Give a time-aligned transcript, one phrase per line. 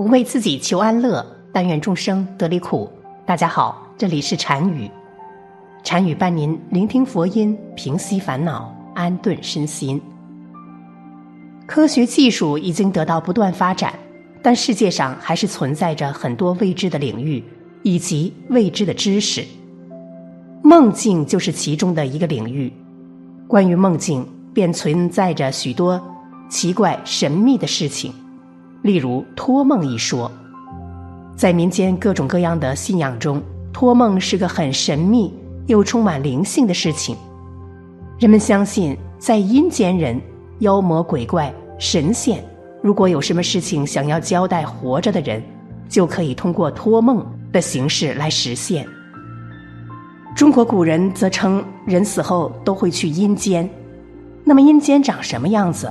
[0.00, 2.90] 不为自己求安乐，但愿众生得离苦。
[3.26, 4.90] 大家好，这里是禅语，
[5.84, 10.00] 禅语伴您聆听佛音，平息烦恼，安顿身心。
[11.66, 13.92] 科学技术已经得到不断发展，
[14.40, 17.44] 但世界上还是存在着很多未知的领域
[17.82, 19.44] 以及未知的知识。
[20.62, 22.72] 梦境就是其中的一个领域。
[23.46, 26.02] 关于梦境，便存在着许多
[26.48, 28.10] 奇怪神秘的事情。
[28.82, 30.30] 例如托梦一说，
[31.36, 35.32] 在民间各种各样的信仰中，托梦是个很神秘
[35.66, 37.16] 又充满灵性的事情。
[38.18, 40.20] 人们相信，在阴间人、
[40.60, 42.42] 妖魔鬼怪、神仙，
[42.82, 45.42] 如果有什么事情想要交代活着的人，
[45.88, 48.86] 就可以通过托梦的形式来实现。
[50.34, 53.68] 中国古人则称人死后都会去阴间，
[54.42, 55.90] 那么阴间长什么样子？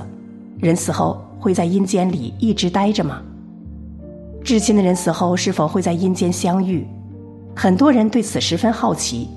[0.58, 1.24] 人死后？
[1.40, 3.22] 会在阴间里一直待着吗？
[4.44, 6.86] 至亲的人死后是否会在阴间相遇？
[7.56, 9.28] 很多人对此十分好奇。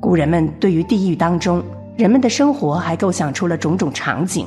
[0.00, 1.62] 古人们对于地狱当中
[1.96, 4.46] 人们的生活还构想出了种种场景。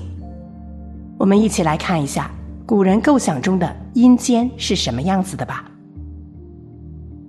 [1.17, 2.31] 我们一起来看一下
[2.65, 5.69] 古人构想中的阴间是什么样子的吧。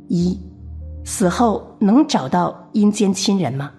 [0.09, 0.39] 一，
[1.05, 3.71] 死后能找到阴间亲人吗？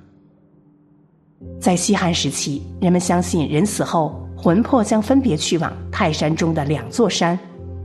[1.59, 4.20] 在西汉时期，人们相信人死后。
[4.41, 7.37] 魂魄将分别去往泰山中的两座山，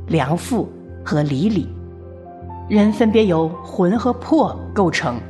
[0.07, 0.67] 梁父
[1.05, 1.69] 和李里。
[2.67, 5.21] 人分别由魂和魄构成。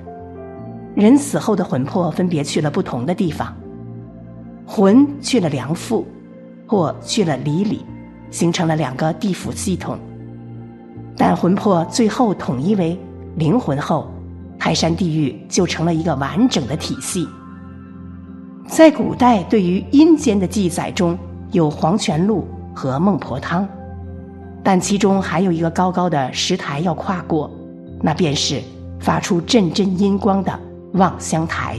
[0.95, 3.53] 人死后的魂魄分别去了不同的地方，
[4.65, 6.07] 魂去了梁父，
[6.69, 7.85] 魄去了李里，
[8.31, 9.99] 形成了两个地府系统。
[11.17, 12.97] 但魂魄最后统一为
[13.35, 14.09] 灵魂后，
[14.61, 17.27] 泰山地狱就成了一个完整的体系。
[18.67, 21.17] 在古代，对于阴间的记载中
[21.53, 23.63] 有《黄泉路》和《孟婆汤》，
[24.63, 27.51] 但其中还有一个高高的石台要跨过，
[28.03, 28.61] 那便是
[29.01, 30.61] 发出阵阵阴光的
[30.95, 31.79] 望乡台。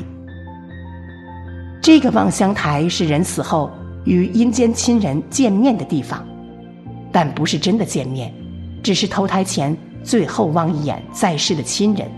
[1.82, 3.70] 这个望乡台是人死后
[4.06, 6.26] 与阴间亲人见面的地方，
[7.12, 8.34] 但不是真的见面，
[8.82, 12.10] 只是投胎前最后望一眼在世的亲人。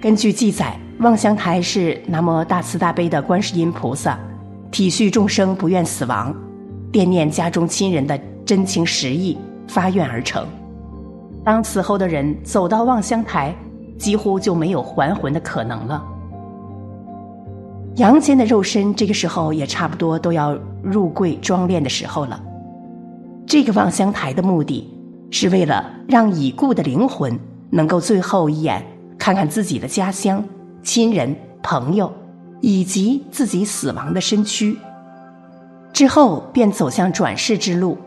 [0.00, 0.78] 根据记载。
[1.00, 4.18] 望乡台是南无大慈大悲的观世音菩萨，
[4.70, 6.34] 体恤众生不愿死亡，
[6.90, 9.36] 惦念家中亲人的真情实意
[9.68, 10.46] 发愿而成。
[11.44, 13.54] 当死后的人走到望乡台，
[13.98, 16.02] 几乎就没有还魂的可能了。
[17.96, 22.42] 阳间的肉身这个时候也差不多都要入柜装殓的时候了。
[23.46, 24.90] 这个望乡台的目的
[25.30, 28.82] 是为了让已故的灵魂能够最后一眼
[29.18, 30.42] 看看自己的家乡。
[30.86, 32.10] 亲人、朋友，
[32.60, 34.78] 以及自己死亡的身躯，
[35.92, 37.98] 之后便走向转世之路。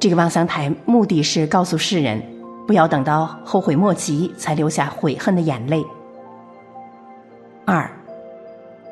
[0.00, 2.20] 这个望乡台目的是告诉世人，
[2.66, 5.84] 不要等到后悔莫及才留下悔恨的眼泪。
[7.64, 7.88] 二，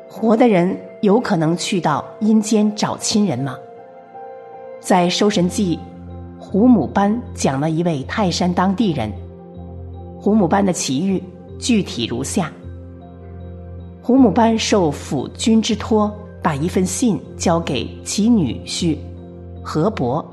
[0.09, 3.57] 活的人有可能去到阴间找亲人吗？
[4.79, 5.77] 在《收神记》，
[6.41, 9.11] 胡母班讲了一位泰山当地人，
[10.17, 11.21] 胡母班的奇遇
[11.59, 12.49] 具体如下。
[14.05, 18.95] 胡母班受辅君之托，把一份信交给其女婿
[19.63, 20.23] 何伯。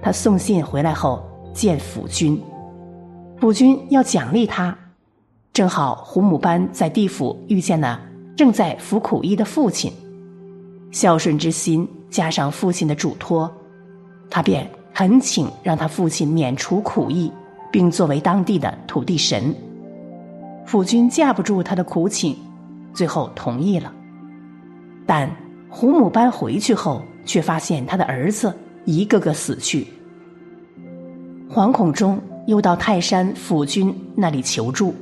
[0.00, 1.20] 他送信回来后
[1.52, 2.40] 见辅君，
[3.40, 4.72] 辅君要奖励他。
[5.52, 8.00] 正好胡母班在地府遇见了
[8.36, 9.92] 正在服苦役的父亲，
[10.92, 13.52] 孝顺之心加上父亲的嘱托，
[14.30, 14.64] 他便
[14.94, 17.32] 恳请让他父亲免除苦役，
[17.72, 19.52] 并作为当地的土地神。
[20.64, 22.45] 辅君架不住他的苦请。
[22.96, 23.92] 最后同意了，
[25.04, 25.30] 但
[25.68, 28.50] 胡母班回去后，却发现他的儿子
[28.86, 29.86] 一个个死去。
[31.50, 34.94] 惶恐中，又到泰山府君那里求助。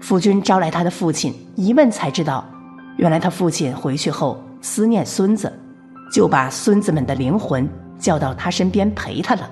[0.00, 2.44] 府君招来他的父亲，一问才知道，
[2.98, 5.50] 原来他父亲回去后思念孙子，
[6.12, 7.66] 就把孙子们的灵魂
[7.98, 9.50] 叫到他身边陪他了。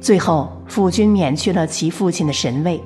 [0.00, 2.82] 最后，府君免去了其父亲的神位，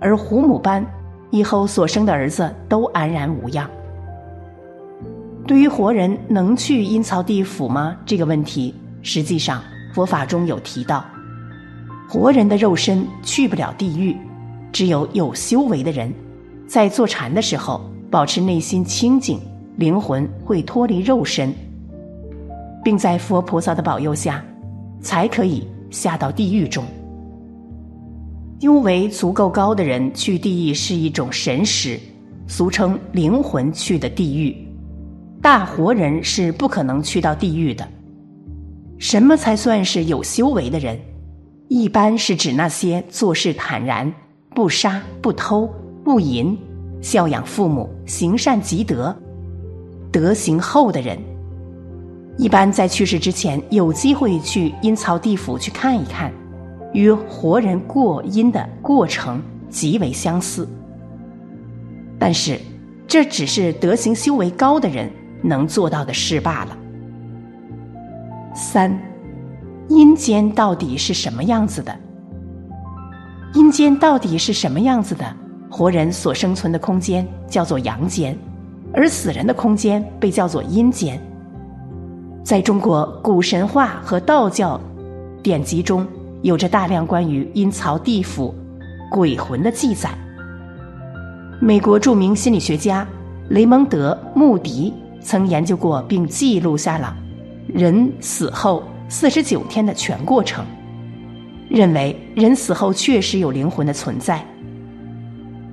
[0.00, 0.82] 而胡母班。
[1.30, 3.68] 以后所生的儿子都安然无恙。
[5.46, 7.96] 对于活人能去阴曹地府吗？
[8.04, 9.62] 这个问题，实际上
[9.94, 11.04] 佛法中有提到，
[12.08, 14.16] 活人的肉身去不了地狱，
[14.72, 16.12] 只有有修为的人，
[16.66, 17.80] 在坐禅的时候
[18.10, 19.40] 保持内心清净，
[19.76, 21.54] 灵魂会脱离肉身，
[22.82, 24.44] 并在佛菩萨的保佑下，
[25.00, 26.84] 才可以下到地狱中。
[28.58, 32.00] 修为足够高的人去地狱是一种神识，
[32.48, 34.56] 俗称灵魂去的地狱。
[35.42, 37.86] 大活人是不可能去到地狱的。
[38.98, 40.98] 什么才算是有修为的人？
[41.68, 44.10] 一般是指那些做事坦然、
[44.54, 45.68] 不杀、不偷、
[46.02, 46.56] 不淫、
[47.02, 49.14] 孝养父母、行善积德、
[50.10, 51.18] 德行厚的人。
[52.38, 56.32] 一般在去世之前有机会去阴曹地府去看一看，
[56.92, 60.68] 与活人过阴的过程极为相似。
[62.18, 62.58] 但是，
[63.06, 65.10] 这只是德行修为高的人
[65.42, 66.76] 能做到的事罢了。
[68.54, 68.98] 三，
[69.88, 71.94] 阴间到底是什么样子的？
[73.54, 75.24] 阴间到底是什么样子的？
[75.70, 78.38] 活人所生存的空间叫做阳间，
[78.94, 81.20] 而死人的空间被叫做阴间。
[82.42, 84.80] 在中国古神话和道教
[85.42, 86.06] 典籍中，
[86.46, 88.54] 有着大量关于阴曹地府、
[89.10, 90.10] 鬼魂的记载。
[91.60, 93.04] 美国著名心理学家
[93.48, 97.12] 雷蒙德·穆迪曾研究过并记录下了
[97.66, 100.64] 人死后四十九天的全过程，
[101.68, 104.40] 认为人死后确实有灵魂的存在。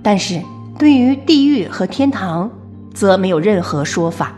[0.02, 0.42] 但是
[0.80, 2.50] 对于地狱和天堂，
[2.96, 4.34] 则没有任何说法。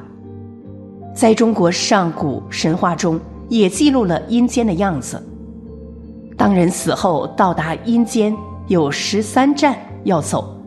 [1.15, 3.17] 在中国上古神话中，
[3.47, 5.25] 也记录了阴间的样子。
[6.37, 8.35] 当人死后到达阴间，
[8.67, 10.57] 有十三站要走，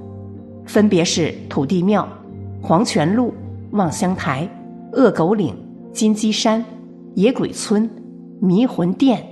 [0.66, 2.08] 分别是土地庙、
[2.62, 3.34] 黄泉路、
[3.72, 4.48] 望乡台、
[4.92, 5.54] 恶狗岭、
[5.92, 6.64] 金鸡山、
[7.14, 7.88] 野鬼村、
[8.40, 9.22] 迷魂殿、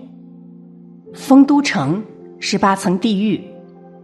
[1.15, 2.05] 丰都城、
[2.39, 3.43] 十八层地狱、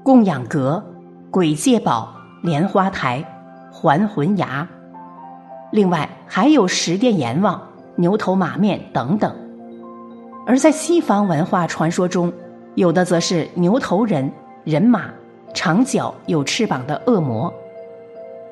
[0.03, 0.83] 供养阁、
[1.31, 2.09] 鬼界堡、
[2.43, 3.23] 莲花台、
[3.71, 4.67] 还魂崖。
[5.71, 7.61] 另外还有十殿阎王、
[7.97, 9.35] 牛头马面等等，
[10.47, 12.33] 而在西方文化传说中，
[12.75, 14.31] 有的则是牛头人、
[14.65, 15.05] 人马、
[15.55, 17.53] 长角有翅膀的恶魔、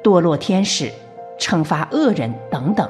[0.02, 0.90] 堕落天使、
[1.38, 2.88] 惩罚恶人等等。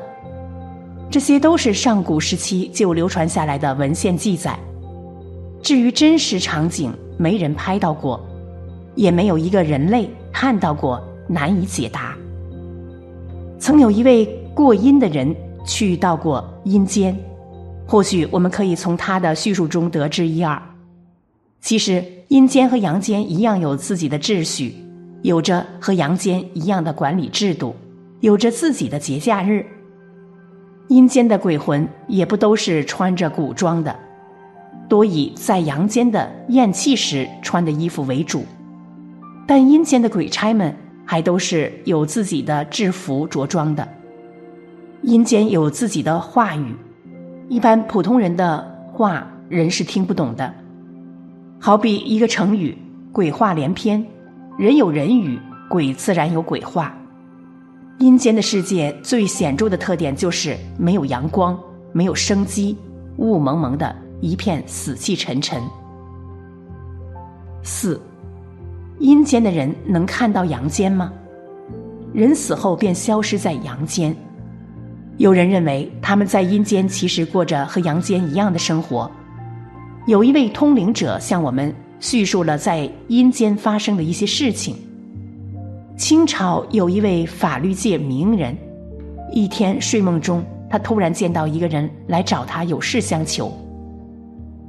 [1.11, 4.59] 这些都是上古时期就流传下来的文献记载。
[5.63, 8.21] 至于真实场景，没人拍到过，
[8.95, 12.15] 也没有一个人类看到过，难以解答。
[13.59, 14.25] 曾有一位
[14.55, 15.35] 过阴的人
[15.67, 17.17] 去到过阴间，
[17.91, 20.63] 或许我们可以从他的叙述中得知一二。
[21.61, 24.77] 其实阴间和阳间一样有自己的秩序，
[25.23, 27.75] 有着和阳间一样的管理制度，
[28.21, 29.67] 有着自己的节假日。
[30.87, 33.99] 阴间的鬼魂也不都是穿着古装的，
[34.89, 38.45] 多以在阳间的咽气时穿的衣服为主，
[39.49, 40.73] 但阴间的鬼差们。
[41.05, 43.89] 还都是有自己的制服着装的，
[45.03, 46.73] 阴间有自己的话语，
[47.51, 50.55] 一般普通人的话人是听不懂的。
[51.59, 52.79] 好比一个成语
[53.11, 54.07] “鬼话连篇”，
[54.57, 55.37] 人有人语，
[55.69, 56.97] 鬼自然有鬼话。
[57.99, 61.59] 阴间的世界最显著的特点就是没有阳光，
[61.93, 62.79] 没有生机，
[63.17, 65.61] 雾蒙蒙的一片死气沉沉。
[67.65, 68.01] 四。
[69.01, 71.13] 阴间的人能看到阳间吗？
[72.13, 74.15] 人死后便消失在阳间。
[75.21, 79.11] 有人认为他们在阴间其实过着和阳间一样的生活。
[80.07, 84.75] 有一位通灵者向我们叙述了在阴间发生的一些事情。
[85.95, 88.57] 清朝有一位法律界名人，
[89.31, 93.53] 一天睡梦中，他突然见到一个人来找他有事相求。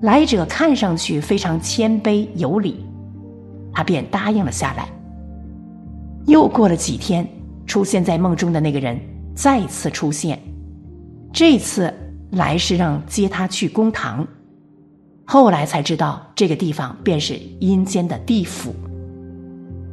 [0.01, 2.83] 来者看上去非常谦卑有礼。
[3.71, 4.89] 他便答应了下来。
[6.25, 7.25] 又过了几天，
[7.65, 8.99] 出现在梦中的那个人
[9.35, 10.39] 再次出现，
[11.31, 11.93] 这次
[12.31, 14.27] 来是让接他去公堂。
[15.25, 18.75] 后来才知道，这个地方便是阴间的地府。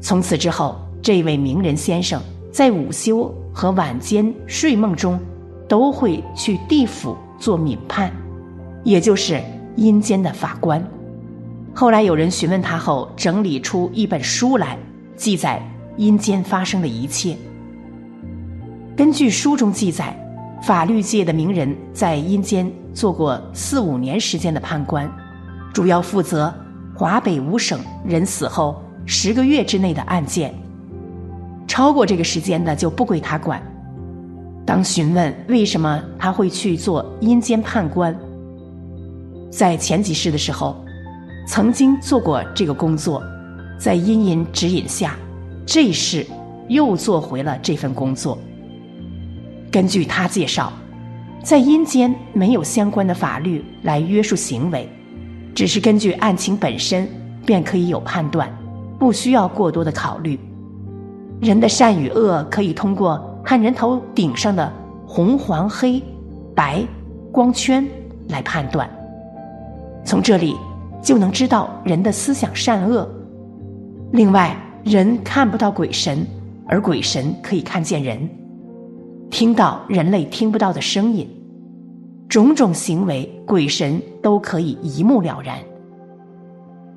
[0.00, 2.20] 从此之后，这位名人先生
[2.52, 5.18] 在午休和晚间睡梦中，
[5.68, 8.12] 都会去地府做敏判，
[8.82, 9.40] 也就是
[9.76, 10.84] 阴间的法官。
[11.72, 14.76] 后来有人询问他后，整理出一本书来，
[15.14, 15.62] 记载
[15.96, 17.36] 阴间发生的一切。
[18.98, 20.12] 根据书中记载，
[20.60, 25.08] 法律界的名人在阴间做过四五年时间的判官，
[25.72, 26.52] 主要负责
[26.96, 30.52] 华北五省人死后十个月之内的案件，
[31.68, 33.62] 超过这个时间的就不归他管。
[34.66, 38.12] 当询问为什么他会去做阴间判官，
[39.48, 40.76] 在前几世的时候。
[41.46, 43.22] 曾经做过这个工作，
[43.78, 45.16] 在阴阴指引下，
[45.64, 46.26] 这一世
[46.68, 48.36] 又做回了这份工作。
[49.70, 50.72] 根据他介绍，
[51.42, 54.88] 在阴间没有相关的法律来约束行为，
[55.54, 57.08] 只是根据案情本身
[57.44, 58.50] 便可以有判断，
[58.98, 60.38] 不需要过多的考虑。
[61.40, 64.72] 人的善与恶可以通过看人头顶上的
[65.06, 66.02] 红、黄、黑、
[66.54, 66.82] 白
[67.30, 67.86] 光圈
[68.28, 68.88] 来判断。
[70.04, 70.56] 从这里
[71.02, 73.08] 就能知道人的思想善恶。
[74.12, 76.26] 另外，人看不到鬼神，
[76.66, 78.28] 而鬼神可以看见人，
[79.30, 81.28] 听到人类听不到的声音，
[82.28, 85.58] 种种行为，鬼神都可以一目了然。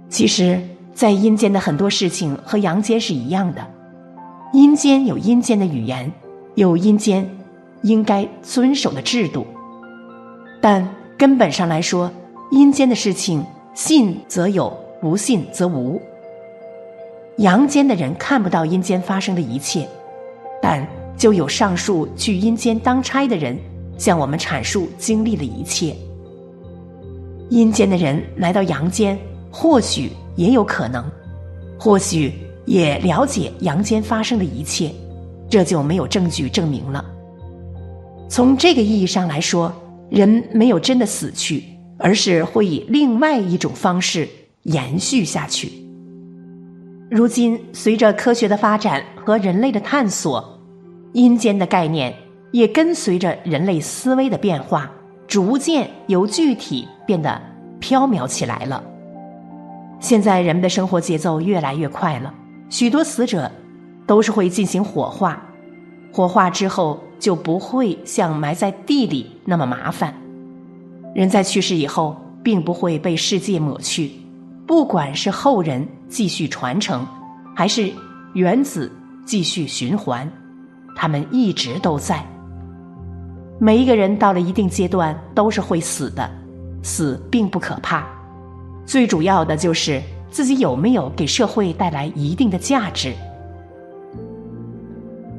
[0.09, 0.61] 其实，
[0.93, 3.65] 在阴间的很多事情和阳间是一样的，
[4.53, 6.11] 阴间有阴间的语言，
[6.55, 7.29] 有阴间
[7.83, 9.45] 应该遵守的制度，
[10.61, 12.11] 但根本上来说。
[12.51, 16.01] 阴间的事情，信则有，不信则无。
[17.37, 19.87] 阳间的人看不到阴间发生的一切，
[20.61, 20.85] 但
[21.21, 23.55] 就有上述去阴间当差的人
[23.95, 25.95] 向我们阐述经历的一切。
[27.51, 29.15] 阴间的人来到阳间，
[29.51, 31.05] 或许也有可能，
[31.79, 32.33] 或许
[32.65, 34.91] 也了解阳间发生的一切，
[35.47, 37.05] 这就没有证据证明了。
[38.27, 39.71] 从这个意义上来说，
[40.09, 41.63] 人没有真的死去。
[42.03, 44.27] 而是会以另外一种方式
[44.63, 45.71] 延续下去。
[47.11, 50.59] 如今，随着科学的发展和人类的探索，
[51.13, 52.13] 阴间的概念
[52.51, 54.91] 也跟随着人类思维的变化，
[55.27, 57.41] 逐渐由具体变得
[57.79, 58.83] 飘渺起来了。
[59.99, 62.33] 现在人们的生活节奏越来越快了，
[62.69, 63.51] 许多死者
[64.07, 65.41] 都是会进行火化，
[66.11, 70.13] 火化之后就不会像埋在地里那么麻烦。
[71.13, 74.11] 人在去世以后，并不会被世界抹去，
[74.65, 77.05] 不管是后人继续传承，
[77.55, 77.91] 还是
[78.33, 78.91] 原子
[79.25, 80.27] 继续循环，
[80.95, 82.25] 他们一直都在。
[83.59, 86.29] 每一个人到了一定阶段都是会死的，
[86.81, 88.03] 死并不可怕，
[88.85, 93.13] 最主要的就是自己有没有给社会带来一定的价值。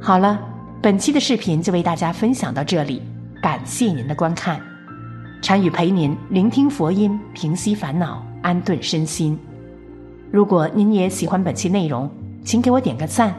[0.00, 0.40] 好了，
[0.80, 3.02] 本期的视频就为大家分享到这里，
[3.42, 4.60] 感谢您的观看。
[5.42, 9.36] 禅语陪您聆听佛音，平息烦恼，安顿身心。
[10.30, 12.08] 如果您也喜欢本期内容，
[12.44, 13.34] 请给我点个赞，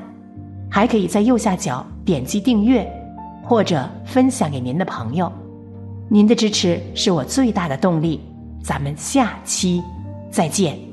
[0.70, 2.86] 还可以在右下角点击订阅，
[3.43, 5.31] 或者分享给您的朋友。
[6.10, 8.19] 您的支持是我最大的动力。
[8.62, 9.81] 咱们下期
[10.31, 10.93] 再见。